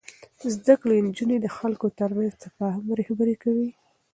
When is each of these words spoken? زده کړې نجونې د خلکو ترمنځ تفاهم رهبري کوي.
زده 0.55 0.73
کړې 0.81 0.97
نجونې 1.07 1.37
د 1.41 1.47
خلکو 1.57 1.85
ترمنځ 1.99 2.31
تفاهم 2.43 2.85
رهبري 2.99 3.35
کوي. 3.43 3.69